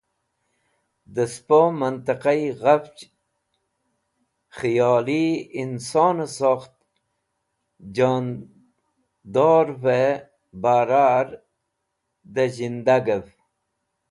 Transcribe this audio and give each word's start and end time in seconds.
Dẽ 1.13 1.31
spo 1.33 1.59
mentẽqayi 1.79 2.49
ghafch 2.61 2.99
kheyoli 4.55 5.23
insonẽ 5.61 6.29
sokht 6.37 6.75
jondorvẽ 7.95 10.21
barar 10.61 11.27
dẽ 12.33 12.51
zhindaqẽv. 12.55 13.25